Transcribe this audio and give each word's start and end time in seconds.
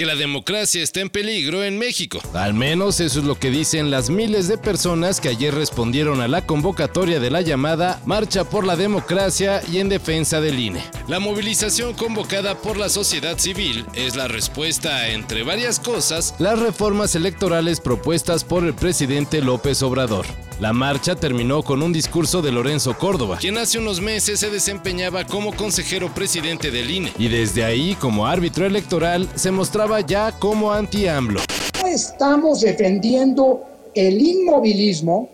Que 0.00 0.06
la 0.06 0.16
democracia 0.16 0.82
está 0.82 1.00
en 1.00 1.10
peligro 1.10 1.62
en 1.62 1.76
México. 1.76 2.22
Al 2.32 2.54
menos 2.54 3.00
eso 3.00 3.18
es 3.18 3.26
lo 3.26 3.38
que 3.38 3.50
dicen 3.50 3.90
las 3.90 4.08
miles 4.08 4.48
de 4.48 4.56
personas 4.56 5.20
que 5.20 5.28
ayer 5.28 5.54
respondieron 5.54 6.22
a 6.22 6.26
la 6.26 6.46
convocatoria 6.46 7.20
de 7.20 7.30
la 7.30 7.42
llamada 7.42 8.00
Marcha 8.06 8.44
por 8.44 8.66
la 8.66 8.76
Democracia 8.76 9.60
y 9.70 9.76
en 9.76 9.90
defensa 9.90 10.40
del 10.40 10.58
INE. 10.58 10.82
La 11.06 11.20
movilización 11.20 11.92
convocada 11.92 12.56
por 12.56 12.78
la 12.78 12.88
sociedad 12.88 13.36
civil 13.36 13.84
es 13.92 14.16
la 14.16 14.26
respuesta 14.26 14.96
a, 14.96 15.08
entre 15.10 15.42
varias 15.42 15.78
cosas, 15.78 16.34
las 16.38 16.58
reformas 16.58 17.14
electorales 17.14 17.78
propuestas 17.78 18.42
por 18.42 18.64
el 18.64 18.72
presidente 18.72 19.42
López 19.42 19.82
Obrador. 19.82 20.24
La 20.60 20.74
marcha 20.74 21.16
terminó 21.16 21.62
con 21.62 21.82
un 21.82 21.90
discurso 21.90 22.42
de 22.42 22.52
Lorenzo 22.52 22.96
Córdoba, 22.98 23.38
quien 23.40 23.56
hace 23.56 23.78
unos 23.78 24.02
meses 24.02 24.40
se 24.40 24.50
desempeñaba 24.50 25.24
como 25.24 25.56
consejero 25.56 26.12
presidente 26.12 26.70
del 26.70 26.90
INE 26.90 27.12
y 27.18 27.28
desde 27.28 27.64
ahí 27.64 27.96
como 27.98 28.26
árbitro 28.26 28.66
electoral 28.66 29.26
se 29.36 29.50
mostraba 29.50 29.89
ya 29.98 30.30
como 30.38 30.72
anti-AMLO. 30.72 31.40
No 31.82 31.88
estamos 31.88 32.60
defendiendo 32.60 33.64
el 33.94 34.20
inmovilismo 34.22 35.28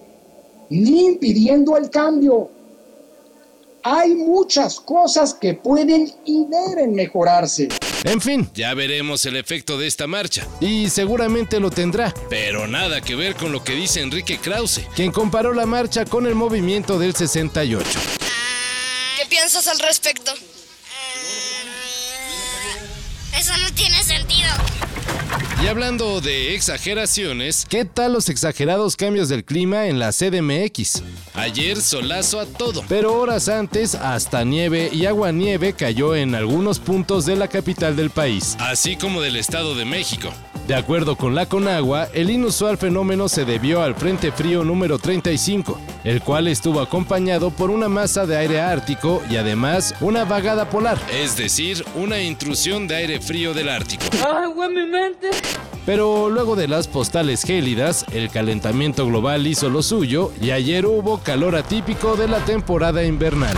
ni 0.71 1.09
impidiendo 1.09 1.77
el 1.77 1.91
cambio. 1.91 2.51
Hay 3.83 4.15
muchas 4.15 4.81
cosas 4.81 5.35
que 5.35 5.55
pueden 5.55 6.11
y 6.25 6.47
deben 6.47 6.95
mejorarse. 6.95 7.69
En 8.05 8.21
fin, 8.21 8.49
ya 8.55 8.73
veremos 8.75 9.27
el 9.27 9.37
efecto 9.37 9.79
de 9.79 9.87
esta 9.87 10.07
marcha. 10.07 10.47
Y 10.61 10.89
seguramente 10.91 11.61
lo 11.61 11.71
tendrá. 11.71 12.15
Pero 12.31 12.67
nada 12.67 13.01
que 13.01 13.15
ver 13.15 13.37
con 13.37 13.53
lo 13.53 13.63
que 13.63 13.75
dice 13.75 14.01
Enrique 14.01 14.39
Krause, 14.39 14.83
quien 14.95 15.13
comparó 15.13 15.53
la 15.53 15.67
marcha 15.67 16.05
con 16.05 16.27
el 16.27 16.35
movimiento 16.35 16.99
del 16.99 17.15
68. 17.15 17.87
¿Qué 19.19 19.27
piensas 19.29 19.69
al 19.69 19.79
respecto? 19.81 20.33
Eso 23.39 23.53
no 23.59 23.73
tiene 23.75 24.03
sentido. 24.03 24.26
Y 25.63 25.69
hablando 25.69 26.21
de 26.21 26.55
exageraciones, 26.55 27.67
¿qué 27.69 27.85
tal 27.85 28.13
los 28.13 28.29
exagerados 28.29 28.95
cambios 28.95 29.29
del 29.29 29.45
clima 29.45 29.87
en 29.87 29.99
la 29.99 30.13
CDMX? 30.13 31.03
Ayer 31.35 31.81
solazo 31.81 32.41
a 32.41 32.47
todo, 32.47 32.85
pero 32.89 33.19
horas 33.19 33.49
antes 33.49 33.95
hasta 33.95 34.45
nieve 34.45 34.91
y 34.93 35.07
agua 35.07 35.33
nieve 35.33 35.73
cayó 35.73 36.15
en 36.15 36.35
algunos 36.35 36.79
puntos 36.79 37.25
de 37.25 37.37
la 37.37 37.49
capital 37.49 37.97
del 37.97 38.11
país, 38.11 38.57
así 38.61 38.97
como 38.97 39.23
del 39.23 39.37
Estado 39.37 39.75
de 39.75 39.87
México. 39.87 40.31
De 40.67 40.75
acuerdo 40.75 41.15
con 41.15 41.37
la 41.37 41.47
Conagua, 41.47 42.09
el 42.13 42.29
inusual 42.29 42.77
fenómeno 42.77 43.29
se 43.29 43.45
debió 43.45 43.83
al 43.83 43.95
Frente 43.95 44.33
Frío 44.33 44.65
número 44.65 44.99
35, 44.99 45.79
el 46.03 46.21
cual 46.23 46.49
estuvo 46.49 46.81
acompañado 46.81 47.53
por 47.53 47.71
una 47.71 47.89
masa 47.89 48.27
de 48.27 48.37
aire 48.37 48.61
ártico 48.61 49.23
y 49.31 49.37
además 49.37 49.95
una 50.01 50.25
vagada 50.25 50.69
polar, 50.69 50.99
es 51.13 51.37
decir, 51.37 51.85
una 51.95 52.21
intrusión 52.21 52.89
de 52.89 52.97
aire 52.97 53.21
frío 53.21 53.55
del 53.55 53.69
Ártico. 53.69 54.03
¡Ay, 54.29 54.49
güey, 54.53 54.71
mi 54.71 54.87
mente! 54.87 55.31
Pero 55.85 56.29
luego 56.31 56.57
de 56.57 56.67
las 56.67 56.89
postales 56.89 57.45
gélidas, 57.45 58.05
el 58.13 58.29
calentamiento 58.29 59.07
global 59.07 59.47
hizo 59.47 59.71
lo 59.71 59.85
suyo 59.85 60.33
y 60.41 60.51
ayer 60.51 60.85
hubo 60.85 61.19
calor 61.19 61.55
atípico 61.55 62.17
de 62.17 62.27
la 62.27 62.45
temporada 62.45 63.05
invernal. 63.05 63.57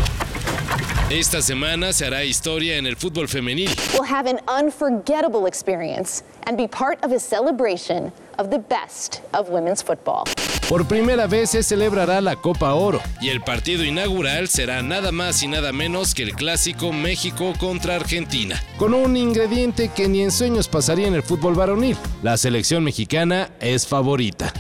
Esta 1.11 1.41
semana 1.41 1.95
se 1.95 2.05
hará 2.05 2.23
historia 2.23 2.77
en 2.77 2.87
el 2.87 2.95
fútbol 2.95 3.29
femenil. 3.29 3.71
We'll 3.95 4.05
have 4.05 4.29
an 4.29 4.41
unforgettable 4.47 5.47
experience 5.49 6.23
and 6.47 6.59
be 6.59 6.69
part 6.69 7.03
of 7.03 7.13
a 7.13 7.19
celebration 7.19 8.13
of 8.37 8.51
the 8.51 8.59
best 8.59 9.23
of 9.33 9.49
women's 9.49 9.83
football. 9.83 10.25
Por 10.69 10.87
primera 10.87 11.27
vez 11.27 11.49
se 11.49 11.63
celebrará 11.63 12.21
la 12.21 12.37
Copa 12.37 12.75
Oro 12.75 13.01
y 13.23 13.31
el 13.31 13.41
partido 13.41 13.85
inaugural 13.85 14.49
será 14.49 14.83
nada 14.83 15.11
más 15.11 15.43
y 15.43 15.49
nada 15.49 15.73
menos 15.73 16.15
que 16.15 16.25
el 16.25 16.35
clásico 16.35 16.93
México 16.93 17.55
contra 17.59 17.95
Argentina, 17.95 18.63
con 18.77 18.93
un 18.93 19.17
ingrediente 19.17 19.89
que 19.89 20.09
ni 20.09 20.21
en 20.21 20.31
sueños 20.31 20.69
pasaría 20.69 21.07
en 21.07 21.15
el 21.15 21.23
fútbol 21.23 21.55
varonil. 21.55 21.97
La 22.23 22.37
selección 22.37 22.85
mexicana 22.85 23.49
es 23.61 23.87
favorita. 23.87 24.53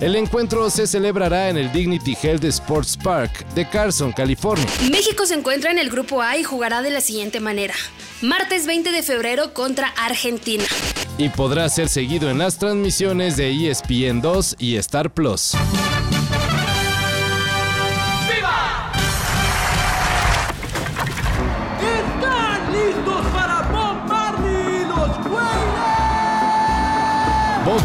El 0.00 0.14
encuentro 0.14 0.70
se 0.70 0.86
celebrará 0.86 1.48
en 1.48 1.56
el 1.56 1.72
Dignity 1.72 2.16
Health 2.22 2.44
Sports 2.44 2.96
Park 2.96 3.44
de 3.56 3.68
Carson, 3.68 4.12
California. 4.12 4.64
México 4.92 5.26
se 5.26 5.34
encuentra 5.34 5.72
en 5.72 5.78
el 5.78 5.90
grupo 5.90 6.22
A 6.22 6.36
y 6.36 6.44
jugará 6.44 6.82
de 6.82 6.90
la 6.90 7.00
siguiente 7.00 7.40
manera. 7.40 7.74
Martes 8.22 8.64
20 8.64 8.92
de 8.92 9.02
febrero 9.02 9.52
contra 9.52 9.88
Argentina. 9.88 10.62
Y 11.18 11.30
podrá 11.30 11.68
ser 11.68 11.88
seguido 11.88 12.30
en 12.30 12.38
las 12.38 12.58
transmisiones 12.58 13.36
de 13.36 13.70
ESPN 13.70 14.20
2 14.20 14.54
y 14.60 14.76
Star 14.76 15.10
Plus. 15.10 15.56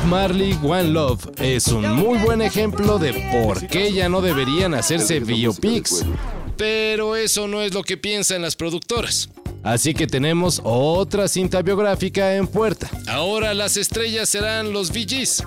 Marley 0.05 0.57
One 0.63 0.89
Love 0.89 1.29
es 1.37 1.67
un 1.67 1.89
muy 1.95 2.17
buen 2.19 2.41
ejemplo 2.41 2.99
de 2.99 3.13
por 3.31 3.65
qué 3.67 3.91
ya 3.91 4.09
no 4.09 4.21
deberían 4.21 4.73
hacerse 4.73 5.19
biopics. 5.19 6.05
Pero 6.57 7.15
eso 7.15 7.47
no 7.47 7.61
es 7.61 7.73
lo 7.73 7.83
que 7.83 7.97
piensan 7.97 8.41
las 8.41 8.55
productoras. 8.55 9.29
Así 9.63 9.93
que 9.93 10.07
tenemos 10.07 10.61
otra 10.63 11.27
cinta 11.27 11.61
biográfica 11.61 12.35
en 12.35 12.47
puerta. 12.47 12.89
Ahora 13.07 13.53
las 13.53 13.77
estrellas 13.77 14.29
serán 14.29 14.73
los 14.73 14.91
VGs. 14.91 15.43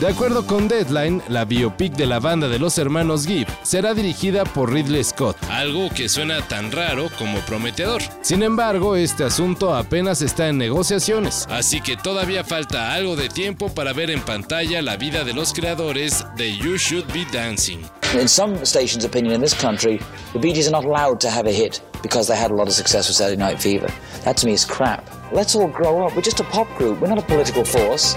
De 0.00 0.08
acuerdo 0.08 0.46
con 0.46 0.68
Deadline, 0.68 1.22
la 1.28 1.46
biopic 1.46 1.94
de 1.94 2.04
la 2.04 2.20
banda 2.20 2.48
de 2.48 2.58
los 2.58 2.76
hermanos 2.76 3.26
Gibb 3.26 3.48
será 3.62 3.94
dirigida 3.94 4.44
por 4.44 4.70
Ridley 4.70 5.02
Scott, 5.02 5.38
algo 5.50 5.88
que 5.88 6.10
suena 6.10 6.46
tan 6.46 6.70
raro 6.70 7.08
como 7.18 7.38
prometedor. 7.40 8.02
Sin 8.20 8.42
embargo, 8.42 8.94
este 8.94 9.24
asunto 9.24 9.74
apenas 9.74 10.20
está 10.20 10.48
en 10.48 10.58
negociaciones, 10.58 11.46
así 11.48 11.80
que 11.80 11.96
todavía 11.96 12.44
falta 12.44 12.92
algo 12.92 13.16
de 13.16 13.30
tiempo 13.30 13.70
para 13.70 13.94
ver 13.94 14.10
en 14.10 14.20
pantalla 14.20 14.82
la 14.82 14.98
vida 14.98 15.24
de 15.24 15.32
los 15.32 15.54
creadores 15.54 16.26
de 16.36 16.54
You 16.54 16.76
Should 16.76 17.10
Be 17.14 17.24
Dancing. 17.32 17.80
In 18.20 18.28
some 18.28 18.66
stations' 18.66 19.06
opinion 19.06 19.34
in 19.34 19.40
this 19.40 19.54
country, 19.54 19.98
the 20.34 20.38
Bee 20.38 20.52
Gees 20.52 20.68
are 20.68 20.72
not 20.72 20.84
allowed 20.84 21.20
to 21.20 21.30
have 21.30 21.48
a 21.48 21.52
hit 21.52 21.80
because 22.02 22.28
they 22.28 22.36
had 22.36 22.50
a 22.50 22.54
lot 22.54 22.68
of 22.68 22.74
success 22.74 23.08
with 23.08 23.16
Saturday 23.16 23.42
Night 23.42 23.62
Fever. 23.62 23.88
That 24.24 24.36
to 24.36 24.46
me 24.46 24.52
is 24.52 24.66
crap. 24.66 25.08
Let's 25.32 25.56
all 25.56 25.68
grow 25.68 26.06
up. 26.06 26.14
We're 26.14 26.20
just 26.20 26.40
a 26.40 26.44
pop 26.44 26.68
group. 26.76 27.00
We're 27.00 27.08
not 27.08 27.18
a 27.18 27.26
political 27.26 27.64
force. 27.64 28.14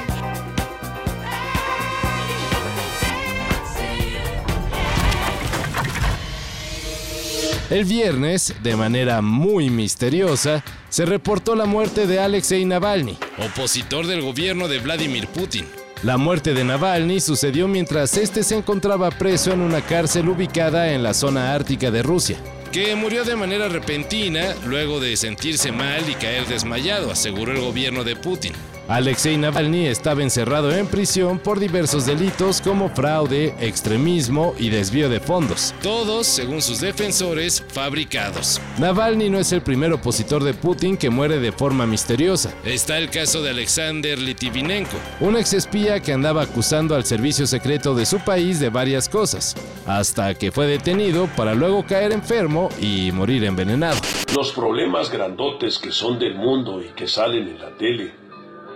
El 7.69 7.85
viernes, 7.85 8.55
de 8.63 8.75
manera 8.75 9.21
muy 9.21 9.69
misteriosa, 9.69 10.63
se 10.89 11.05
reportó 11.05 11.53
la 11.53 11.65
muerte 11.65 12.07
de 12.07 12.19
Alexei 12.19 12.65
Navalny, 12.65 13.15
opositor 13.37 14.07
del 14.07 14.23
gobierno 14.23 14.67
de 14.67 14.79
Vladimir 14.79 15.27
Putin. 15.27 15.67
La 16.01 16.17
muerte 16.17 16.55
de 16.55 16.63
Navalny 16.63 17.19
sucedió 17.19 17.67
mientras 17.67 18.17
este 18.17 18.41
se 18.41 18.57
encontraba 18.57 19.11
preso 19.11 19.51
en 19.51 19.61
una 19.61 19.81
cárcel 19.81 20.29
ubicada 20.29 20.93
en 20.93 21.03
la 21.03 21.13
zona 21.13 21.53
ártica 21.53 21.91
de 21.91 22.01
Rusia, 22.01 22.37
que 22.71 22.95
murió 22.95 23.23
de 23.23 23.35
manera 23.35 23.67
repentina 23.67 24.55
luego 24.65 24.99
de 24.99 25.15
sentirse 25.15 25.71
mal 25.71 26.09
y 26.09 26.15
caer 26.15 26.47
desmayado, 26.47 27.11
aseguró 27.11 27.51
el 27.51 27.61
gobierno 27.61 28.03
de 28.03 28.15
Putin. 28.15 28.53
Alexei 28.89 29.37
Navalny 29.37 29.85
estaba 29.85 30.23
encerrado 30.23 30.71
en 30.71 30.87
prisión 30.87 31.37
por 31.37 31.59
diversos 31.59 32.07
delitos 32.07 32.59
como 32.59 32.89
fraude, 32.89 33.53
extremismo 33.59 34.55
y 34.57 34.69
desvío 34.69 35.09
de 35.09 35.19
fondos, 35.19 35.75
todos, 35.83 36.25
según 36.25 36.63
sus 36.63 36.81
defensores, 36.81 37.63
fabricados. 37.71 38.59
Navalny 38.79 39.29
no 39.29 39.37
es 39.37 39.51
el 39.51 39.61
primer 39.61 39.93
opositor 39.93 40.43
de 40.43 40.55
Putin 40.55 40.97
que 40.97 41.11
muere 41.11 41.37
de 41.37 41.51
forma 41.51 41.85
misteriosa. 41.85 42.51
Está 42.65 42.97
el 42.97 43.11
caso 43.11 43.43
de 43.43 43.51
Alexander 43.51 44.17
Litvinenko, 44.17 44.97
un 45.19 45.37
exespía 45.37 45.99
que 45.99 46.11
andaba 46.11 46.41
acusando 46.41 46.95
al 46.95 47.05
servicio 47.05 47.45
secreto 47.45 47.93
de 47.93 48.07
su 48.07 48.17
país 48.17 48.59
de 48.59 48.71
varias 48.71 49.07
cosas, 49.07 49.55
hasta 49.85 50.33
que 50.33 50.51
fue 50.51 50.65
detenido 50.65 51.29
para 51.37 51.53
luego 51.53 51.85
caer 51.85 52.11
enfermo 52.11 52.69
y 52.81 53.11
morir 53.11 53.43
envenenado. 53.43 53.99
Los 54.35 54.51
problemas 54.51 55.11
grandotes 55.11 55.77
que 55.77 55.91
son 55.91 56.17
del 56.17 56.33
mundo 56.33 56.81
y 56.81 56.87
que 56.95 57.07
salen 57.07 57.49
en 57.49 57.59
la 57.59 57.69
tele, 57.77 58.28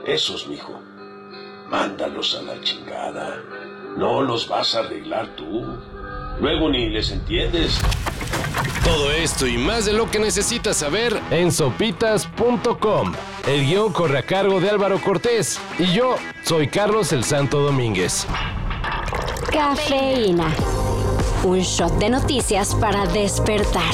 esos, 0.05 0.47
mijo, 0.47 0.79
mándalos 1.69 2.35
a 2.35 2.41
la 2.41 2.61
chingada. 2.61 3.41
No 3.97 4.21
los 4.21 4.47
vas 4.47 4.75
a 4.75 4.79
arreglar 4.79 5.35
tú. 5.35 5.65
Luego 6.39 6.69
ni 6.69 6.89
les 6.89 7.11
entiendes. 7.11 7.79
Todo 8.83 9.11
esto 9.11 9.47
y 9.47 9.57
más 9.57 9.85
de 9.85 9.93
lo 9.93 10.11
que 10.11 10.19
necesitas 10.19 10.77
saber 10.77 11.17
en 11.31 11.51
sopitas.com. 11.51 13.13
El 13.47 13.65
guion 13.65 13.93
corre 13.93 14.17
a 14.19 14.23
cargo 14.23 14.59
de 14.59 14.69
Álvaro 14.69 14.99
Cortés 14.99 15.59
y 15.79 15.93
yo 15.93 16.15
soy 16.43 16.67
Carlos 16.67 17.13
el 17.13 17.23
Santo 17.23 17.59
Domínguez. 17.59 18.27
Cafeína. 19.51 20.47
Un 21.43 21.59
shot 21.59 21.93
de 21.99 22.09
noticias 22.09 22.75
para 22.75 23.05
despertar. 23.07 23.93